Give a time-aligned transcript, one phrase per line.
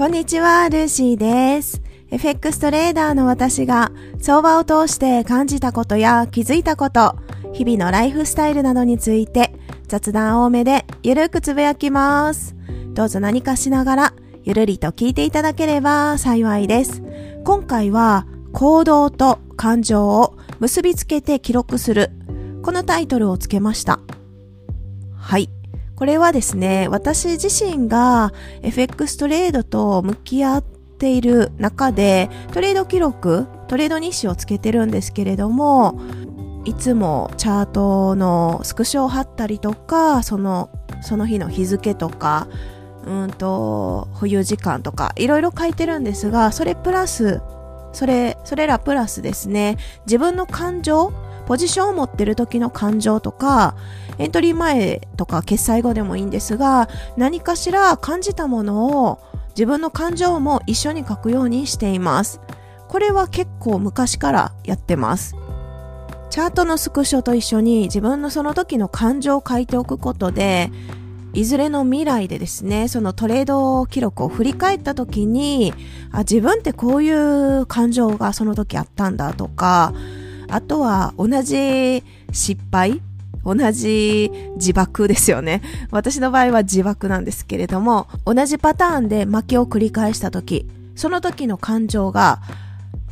[0.00, 1.82] こんにちは、ルーシーです。
[2.10, 7.16] FX トレーダーの私が相場を通して感じたことや気づいたこと、
[7.52, 9.52] 日々のライフスタイルなどについて
[9.88, 12.56] 雑談多めでゆるくつぶやきます。
[12.94, 17.02] どうぞ何かしながらゆるりと聞いていただければ幸いです。
[17.44, 22.10] 今回は行動と感情を結びつけて記録する。
[22.62, 24.00] このタイトルをつけました。
[25.14, 25.50] はい。
[26.00, 28.32] これはですね、私自身が
[28.62, 36.00] FX トレードと向き合っている中で、トレード記録、トレード日誌をつけてるんですけれども、
[36.64, 40.70] いつもチャートのスクショを貼ったりとか、その、
[41.02, 42.48] その日の日付とか、
[43.06, 47.42] うんと、保有時間とか、いろいろ書いてるんですが、それプラス、
[47.92, 49.76] それ、それらプラスですね、
[50.06, 51.12] 自分の感情、
[51.50, 53.74] ポジションを持ってる時の感情とか、
[54.18, 59.18] エントリー前とか決済後でもいいんですが、何かしら感じたものを
[59.56, 62.40] 自分の感情も一緒に書くようにしています。
[62.86, 65.34] これは結構昔からやってます。
[66.30, 70.70] チャートのスクショと一緒に自分のその時の感情を書いておくことで、
[71.32, 75.74] いずれの未来でですね、そのトレード記録を振り返った時に、
[76.12, 79.92] あ、自分ってこういう感情がその時あったんだとか、
[80.50, 83.00] あとは同じ失敗
[83.44, 85.62] 同じ自爆ですよね。
[85.90, 92.40] 私の場合は自爆なんですけれども、同じパターンで負けを繰り返した時、その時の感情が、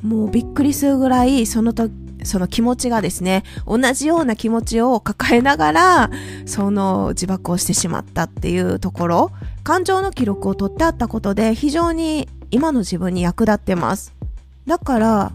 [0.02, 1.92] もうびっくりするぐらい、その時、
[2.24, 6.10] その気持ちがですね、同じような気持ちを抱えながら、
[6.46, 9.30] その自爆をしてしまったっていうところ、
[9.62, 14.14] 感情の記録を取ってあったことで非常に今の自分に役立ってます。
[14.66, 15.32] だから、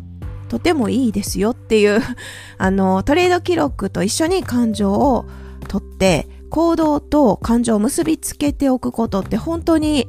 [0.54, 2.00] とてもいいですよっていう
[2.60, 5.26] あの、トレード記録と一緒に感情を
[5.68, 10.08] とって、行動と感情を結びつけておくことって本当に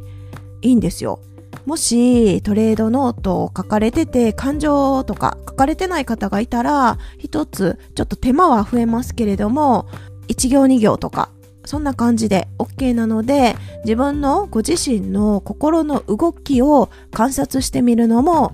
[0.61, 1.21] いいんですよ。
[1.65, 9.87] もしトレードノートを書かれてて感情とか書かれてない方がいたら一つちょっと手間は増えますけれども
[10.29, 11.31] 1行2行とか
[11.65, 18.53] そんな感じで OK なので自分のご自身の心の動きを観察してみるのも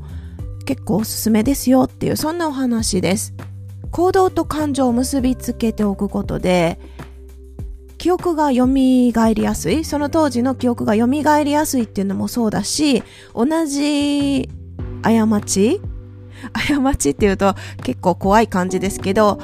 [0.70, 3.34] 結構おすすめですよっていうそんなお話です。
[3.90, 6.78] 行動と感情を結びつけておくことで
[7.98, 11.08] 記憶が蘇りやすいその当時の記憶が蘇
[11.42, 13.02] りやすいっていうのもそうだし
[13.34, 14.48] 同じ
[15.02, 15.80] 過ち
[16.52, 19.40] 過ちっていうと結構怖い感じですけど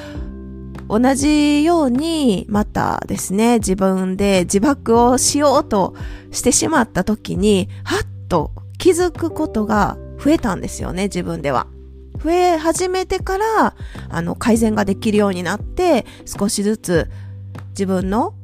[0.89, 5.97] 同じようにまたですね自分で自爆をしようと
[6.31, 11.67] してしまった時にはっと気づくことが増えたんですよね、自分では。
[12.23, 13.75] 増え始めてから、
[14.09, 17.11] あの、改善ができるようになって、少しずつ
[17.71, 18.35] 自分の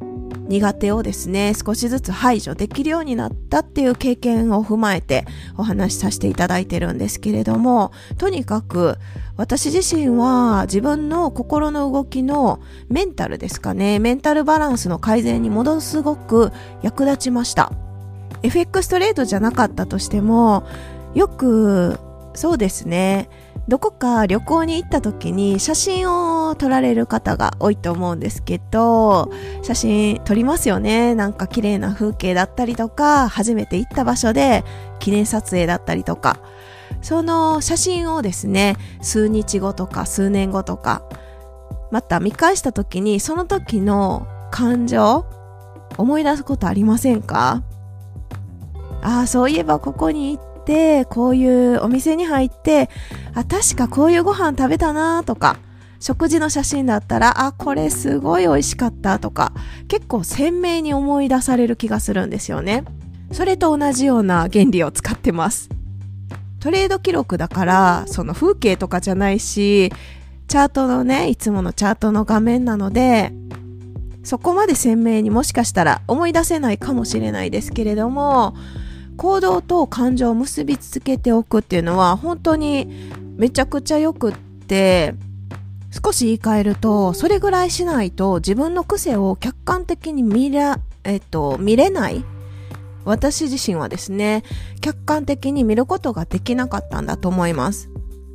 [0.48, 5.24] 苦手をですね、少しずつ排除できるようになったっていう経験を踏まえて
[5.56, 8.98] お話しさせていただいてるんですけれども、とにかく
[9.36, 16.52] 私自身は自分の心の動きのメンタルですかね、メンタルバランスの改善にものすごく
[16.82, 17.72] 役立ちました。
[18.42, 20.64] FX トレードじゃなかったとしても、
[21.14, 21.98] よく
[22.34, 23.28] そうですね。
[23.68, 29.30] どこか旅行に行った時に写真を撮られる方が多いと思うんですけど
[29.62, 31.14] 写真撮りますよね。
[31.14, 34.64] なんか綺麗な風景だったりとか初めて行った場所で
[34.98, 36.38] 記念撮影だったりとか。
[37.00, 41.02] その写真をですね数日後とか数年後とか
[41.90, 45.26] また見返した時にその時の感情
[45.98, 47.62] 思い出すことありませんか？
[49.02, 52.88] ああそういえばここに行っってこういうお店に入って
[53.34, 55.56] あ確かこういうご飯食べたなとか
[55.98, 59.52] 食事の写真だったらあこれすごい美味しかったとか
[59.88, 62.84] 結構鮮明に思い出される気がするんですよね。
[63.32, 65.70] それと同じような原理を使ってます。
[66.60, 69.92] トレード記録だからその風景とかじゃないし
[70.48, 73.32] チャートのねいつものチャートの画面なので
[74.22, 78.54] そこまで鮮明にもしかしたら思い出せないかもしれないですけれども
[79.16, 85.14] 行動と感情を結びつけておくっていうのは本当にめちゃくちゃよくって
[85.90, 92.24] 少し言い換えるとそれぐらいしないと自分の癖を客観的に見ら、えっと、見れない。
[93.04, 94.44] 私自身はですね
[94.80, 97.90] 客観的に見ることができなかったんだと思います。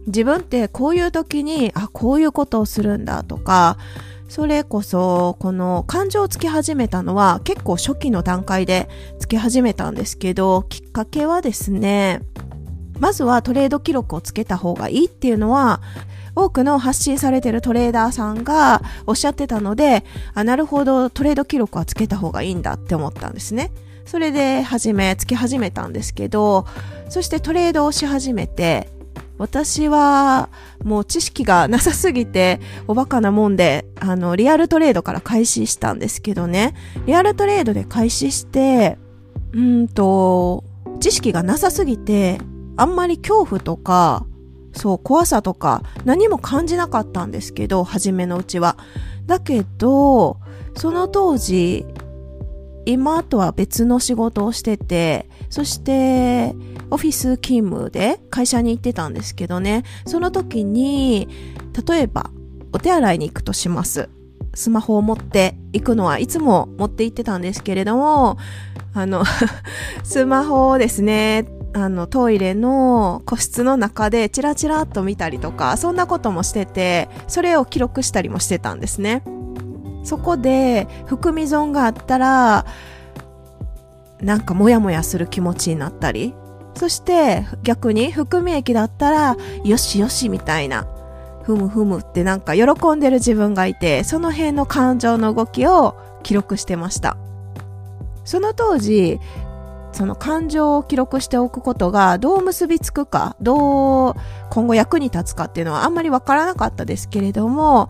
[0.07, 3.77] 自分ってこういう時にあこういうことをするんだとか
[4.27, 8.89] それこそこの感情をつけ始めたのは結構初期の段階で
[9.19, 12.21] つけ始めたんですけどきっかけはですね
[12.99, 15.81] まずはトレード記録をつけた方がいいっていうのは
[16.35, 20.03] 多くの発信されてるトレーダーさんがおっしゃってたので
[20.33, 23.71] あなるほどトレード記録はつけた方がいいんだって思ったんですね。
[24.07, 26.65] それで始め、つき始めたんですけど、
[27.09, 28.89] そしてトレードをし始めて、
[29.37, 30.49] 私は
[30.83, 36.73] もう知識がなさすぎておバカなもんで、あの、リアルトレードから開始したんですけどね、
[37.05, 38.97] リアルトレードで開始して、
[39.53, 40.63] うんと、
[40.99, 42.39] 知識がなさすぎて、
[42.75, 44.25] あんまり恐怖とか、
[44.73, 48.77] そう、怖さとか何も感じなかったんですけど、初めのうちは。
[49.25, 50.37] だけど、
[50.75, 51.85] その当時、
[52.87, 56.55] 今とは別の仕事をしてて、そして、
[56.89, 61.27] オフィス勤務で会社に行ってたんですけどね、その時に、
[61.85, 62.31] 例えば、
[62.71, 64.07] お手洗いに行くとします。
[64.53, 68.37] スマホを持って行くのはいつも持って行ってたんですけれども、
[68.93, 69.23] あの
[70.03, 79.23] スマホをですね、あの、トイレの個室の中でチラチラっと見たりとか、そんなこともしてて、それを記録したりもしてたんですね。
[80.07, 82.65] そこで含み損があったら
[84.21, 86.33] なんかモヤモヤする気持ちになったり
[86.75, 90.87] そして逆に含み益だったらよしよしみたいな
[91.43, 92.63] ふむふむってなんか喜
[92.95, 97.17] んでる自分がいてその辺の感情の動きを記録してました。
[98.25, 99.19] その当時
[99.93, 104.13] その感情を記録しておくことがどう結びつくか、どう
[104.51, 107.89] 今後役に立つかっていうのはあんまりわからなかったですけれども、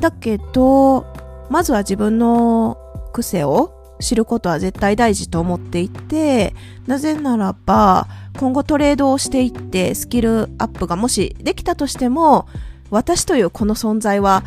[0.00, 1.06] だけど、
[1.50, 2.78] まずは自分の
[3.12, 6.54] 癖を知ることは絶対大事と思っていて、
[6.86, 8.08] なぜならば、
[8.38, 12.46] 今後トレードをしていってスキルアップがもしできたとしても、
[12.90, 14.44] 私というこの存在は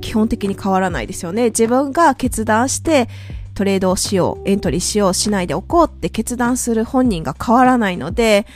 [0.00, 1.46] 基本的に変わらないですよね。
[1.46, 3.08] 自分が決断して
[3.54, 8.46] トレードをしよう、エントリーしよう、しないでおこうって決断する本人が変わらないので、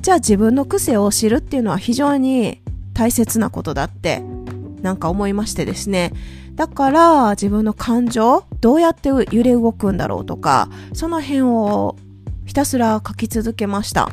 [0.00, 2.62] じゃあ自分の癖を知るっていうのは非常に
[2.94, 4.22] 大切なことだって
[4.80, 6.12] なんか思いましてですね。
[6.58, 11.94] だから自分の感情、どうやって揺れ動くんだろうとか、その辺を
[12.46, 14.10] ひたすら書き続けました。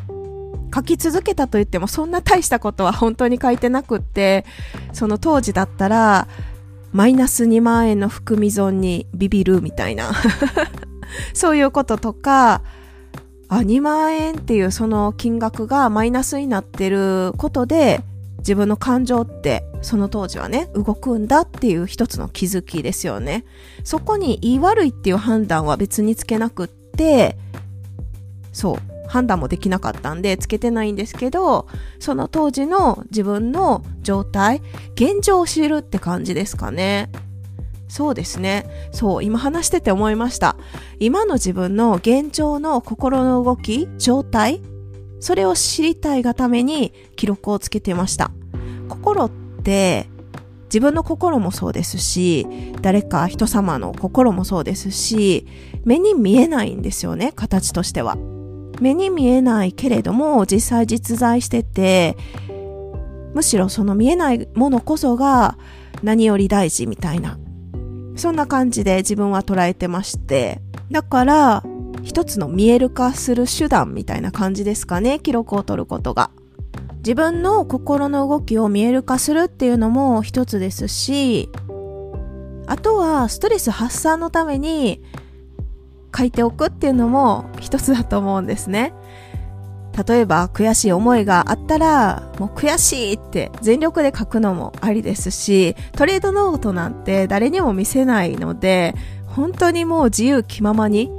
[0.72, 4.46] 書き続けたと言ってもそんな大したことは 本当に書いてなくって、
[4.94, 6.28] その当時だったら、
[6.92, 10.12] マイナス2万円の含み損にビビるみたいな。
[11.34, 12.62] そういうこととか、
[13.50, 18.02] あ、2万円っていうその金額がマイナスになってることで、
[18.38, 23.46] 自分の感情ってその当時はね、動くんだっていう一つの気づきですよね。
[23.84, 27.38] そこに言い悪いっていう判断は別につけなくって、
[28.52, 31.68] そう、判断もできなかったんでつけてないんですけど、
[32.00, 34.64] その当時の自分の状態、
[34.96, 37.12] 現状を知るって感じですかね。
[37.88, 38.66] そうですね。
[38.92, 40.58] そう、今話してて思いました。
[41.00, 44.64] 今の自分の現状の心の動き、状態、
[45.20, 48.32] それを知りたいがために記録をつけてました。
[48.90, 49.45] 心って
[50.66, 52.46] 自分の心もそうですし、
[52.82, 55.48] 誰か人様の心もそうですし、
[55.86, 58.18] 目に見えないんですよね、形としては。
[58.82, 62.18] 目に見えないけれども実際実在してて、
[63.34, 65.58] むしろその見えないものこそが
[66.04, 67.38] 何より大事みたいな。
[68.16, 70.62] そんな感じで自分は捉えてまして。
[70.92, 71.64] だから、
[72.04, 76.32] 一つの見える化する手段みたいな感じですかね、記録を取ることが。
[77.06, 81.52] 自分の心の動きを見える化するっていうのも一つですし、
[82.66, 85.04] あとはストレス発散のために
[86.18, 88.92] 書いておくっていうのも一つだと思うんですね。
[90.08, 98.96] 例えば悔しい思いがあったら、もう悔しいって全力で書くのもありですし、トレードノートなんて誰にも見せないので、
[99.28, 101.12] 本当にもう自由気ままに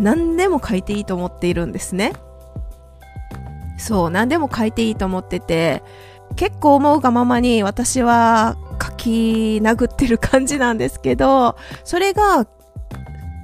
[0.00, 2.14] 何でも書いていいと思っているんですね。
[3.78, 5.82] そう、何でも書いていいと思ってて、
[6.36, 12.46] 結構思うがままに私は書き殴ってる感じなんですけど、それが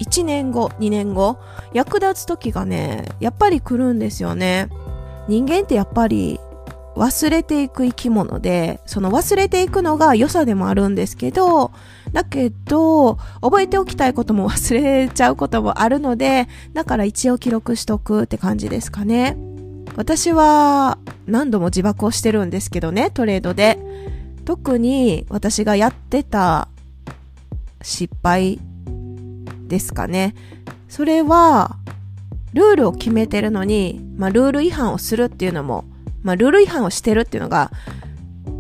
[0.01, 1.39] 1年後、2年後、
[1.73, 4.69] 役立つ時がね、やっぱり来るんですよね。
[5.29, 6.41] 人間ってやっぱり
[6.97, 11.73] 忘れていく生き物で、その忘れていくのが良さでもあるんですけど、
[12.13, 19.37] だけど、覚えておきたいことも 忘れちゃうこともあるので、だから一応記録しとくって感じですかね。
[19.99, 23.79] 私は何度も自爆をしてるんですけどね、トレードで。
[24.45, 26.69] 特に私がやってた
[27.83, 28.59] 失敗
[29.67, 30.35] ですかね。
[30.89, 31.77] それは、
[32.55, 35.85] ルールを決めてるのに、まあ、ルール違反をするっていうのも
[36.23, 37.71] まあ、ルール違反をしてるっていうのが、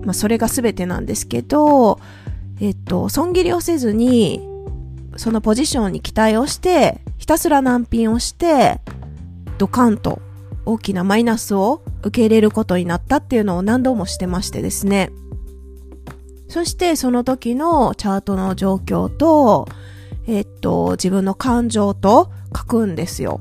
[0.04, 2.00] まあ、それが全てなんですけど、
[2.60, 4.40] えっと、損切りをせずに、
[5.16, 8.80] そのポジションに期待をして、ひたすら難品をして、
[9.58, 10.22] ドカンと
[10.68, 15.10] 大きなマイナスを受け入れることになったっていうのを何度もしてましてですね。
[16.48, 19.66] そしてその時のチャートの状況と、
[20.26, 23.40] えっと、自分の感情と書くんですよ。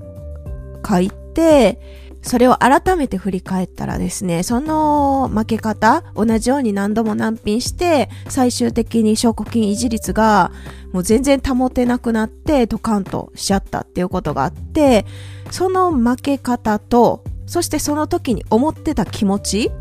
[0.87, 10.51] 書いて、それを改めて振り返ったらですね、その負け方、同じように何度も難品して、最終的に証拠金維持率が
[10.91, 15.05] もう全然保てなくなってドカンとしちゃったっていうことがあって、
[15.51, 19.71] その負け方と、そしてその時に思ってた気持ち、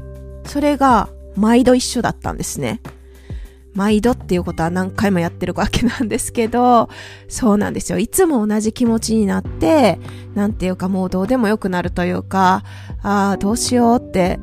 [0.45, 2.81] それが毎度一緒だったんですね。
[3.77, 6.89] 毎度っていうことは何回もやってるわけなんですけど、
[7.29, 7.99] そうなんですよ。
[7.99, 10.01] いつも同じ気持ちになって、
[10.35, 12.65] なんていうかもうどうでもよくなるというか、
[13.03, 14.41] ああ、どうしようって、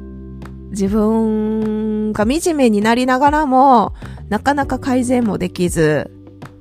[0.70, 3.94] 自分が惨めになりながらも、
[4.30, 6.12] なかなか改善もできず、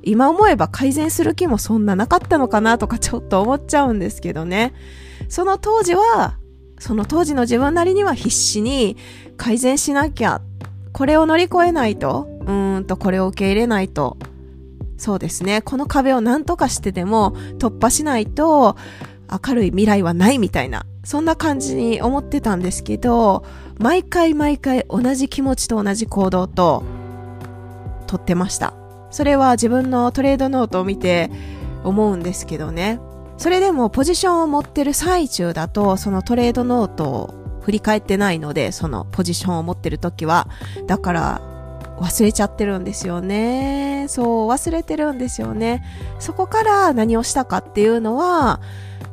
[0.03, 4.73] 今思えば改善する気もそんななかったのかなとかちょっと思っちゃうんですけどね。
[5.29, 6.39] その当時は、
[6.79, 8.97] その当時の自分なりには必死に
[9.37, 10.41] 改善しなきゃ、
[10.93, 14.17] これを乗り越えないと、うーんとこれを受け入れないと、
[14.97, 18.77] そうですね、この壁を何とかしてでも突破しないと
[19.47, 23.45] 明るい未来はないみたいな、そんな感じに思ってたんですけど、
[23.79, 26.85] 毎回毎回同じ気持ちと同じ行動と、
[28.07, 28.75] とってました。
[29.11, 31.31] それは自分のトレードノートを見て
[31.85, 33.01] 思うんですけどね。
[33.39, 40.49] それでもポジションを持ってる最中だと、そのトレードノートを振り返ってないので、そのポジションを持ってる時は。
[40.87, 41.43] だから
[41.99, 44.07] 忘れちゃってるんですよね。
[44.09, 45.85] そう、忘れてるんですよね。
[46.19, 48.61] そこから何をしたかっていうのは、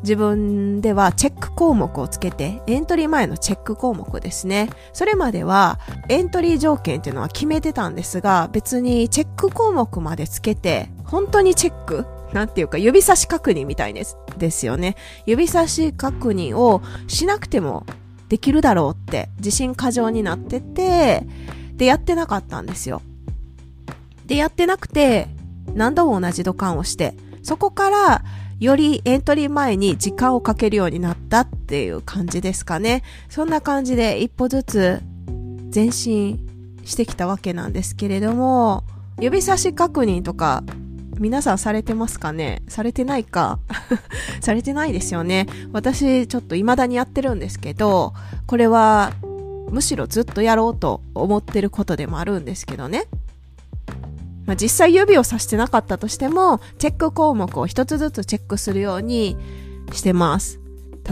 [0.02, 4.70] 自分ではチェック項目をつけて、エントリー前のチェック項目ですね。
[4.94, 14.96] それまではエントリー条件っていうのは決めてたんですが、別にチェック項目までつけて、本当にチェックなんていうか指差し確認みたいですですよね。
[15.26, 17.86] 指差し確認をしなくても
[18.30, 21.24] できるだろうって自信過剰になってて、
[21.80, 23.02] でやってなかったんですよ。
[24.26, 25.28] でやってなくて
[25.74, 28.24] 何度も同じ土管をして、そこから
[28.60, 33.04] よりエントリー前に時間をかけるようになったっていう感じですかね。
[33.30, 35.02] そんな感じで一歩ずつ
[35.74, 36.46] 前進
[36.84, 38.84] してきたわけなんですけれども、
[39.22, 40.64] 指差し確認とか
[41.18, 42.62] 皆さんされてますかね？
[42.68, 43.60] されてないか？
[44.42, 45.48] されてないですよね。
[45.72, 48.14] 私ちょっと未だにやってるんですけど、
[48.48, 49.14] これは
[49.72, 53.08] むしろずっとやろうと思ってることでもあるんですけどね。
[54.46, 59.38] まあ、実際指をさしてなかったとしても、チェック項目を一つずつチェックするように
[59.94, 60.60] してます。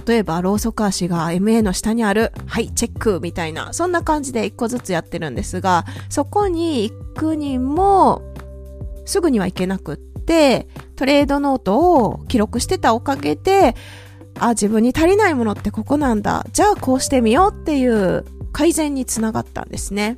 [0.07, 2.31] 例えば、ローソク足が MA の下にある。
[2.47, 3.73] はい、チェックみたいな。
[3.73, 8.21] そんな感じで一個ずつやってるんですが、そこに行くにも、
[9.05, 13.75] すぐには行けなくって、トレードノートを記録してたおかげで、
[14.39, 16.45] あ、自分に足りないものってここなんだ。
[16.53, 18.25] じゃあこうしてみようっていう
[18.57, 20.17] 改善につながったんですね。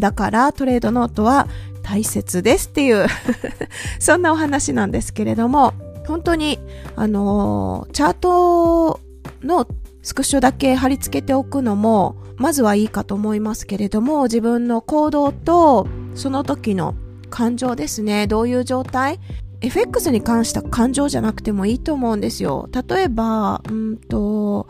[0.00, 1.46] だからトレードノートは
[1.84, 3.06] 大切ですっていう
[4.00, 5.72] そんなお話なんですけれども、
[6.04, 6.58] 本当に、
[6.96, 8.98] あのー、チャート
[9.40, 9.68] の
[10.02, 16.96] スクショだけ貼り付けておくのも、まずはいいかと思いますけれども、自分の行動と、その時の
[17.30, 18.26] 感情ですね。
[18.26, 19.20] どういう状態
[19.60, 22.68] ?FX に関した感情じゃなくてもいいと思うんですよ。
[22.88, 24.66] 例えば、うんと、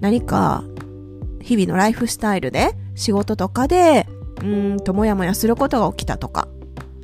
[0.00, 0.64] 何か、
[1.48, 6.46] 日々のライフスタイルで、仕事とかで、うーんともやもやすることが起きたとか、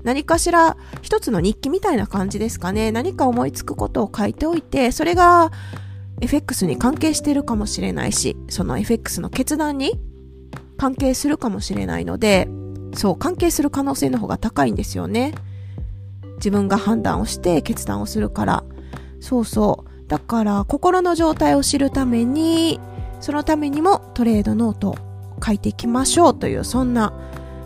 [0.02, 2.92] 何かしら一つの日記みたいな感じですかね。
[2.92, 5.50] 何か思いつくことを書いておいて、それが
[6.20, 9.98] FX に関係してるかもしれないし、その FX の決断に
[10.76, 12.46] 関係するかもしれないので、
[12.94, 15.34] そう、関係する可能性の方が高いんですよね。
[16.36, 18.64] 自分が判断をして決断をするから。
[19.20, 19.90] そうそう。
[20.06, 22.78] だから心の状態を知るために、
[23.20, 24.96] そのためにもトレードノートを
[25.44, 27.12] 書いていきましょうというそんな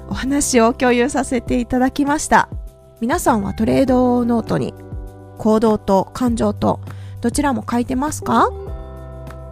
[0.09, 2.49] お話を共有させていただきました。
[3.01, 4.75] 皆さんはトレードノートに
[5.37, 6.81] 行動と感情と
[7.21, 8.51] どちらも書いてますか？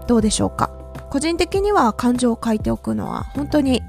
[0.07, 0.71] どうでしょうか？
[1.11, 3.83] 個人的には感情を書いておくのは本当に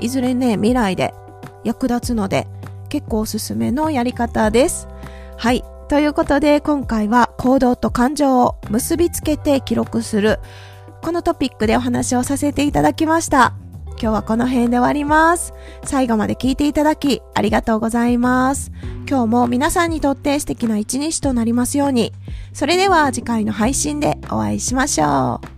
[0.00, 1.14] いずれね未来で
[1.62, 2.46] 役立つので
[2.88, 4.88] 結構おすすめのやり方です。
[5.36, 5.64] はい。
[5.88, 10.40] ということで今回は行動と感情を結びつけて記録する
[11.04, 13.52] このトピックでお話をさせていただきました
[13.88, 15.52] 今日はこの辺で終わります。
[15.84, 18.72] 最後まで聞いていただきありがとうございます。
[19.08, 22.12] 今日も皆さんにとって素敵な一日となりますように。
[22.52, 25.53] それでは次回の配信でお会いしましょう。